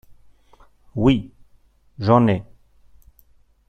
Oui. 0.95 1.29
J’en 1.99 2.27
ai. 2.27 2.43